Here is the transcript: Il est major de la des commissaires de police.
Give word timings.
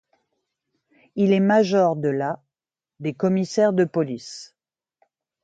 Il 1.15 1.31
est 1.31 1.39
major 1.39 1.95
de 1.95 2.07
la 2.09 2.41
des 2.99 3.13
commissaires 3.13 3.71
de 3.71 3.85
police. 3.85 4.55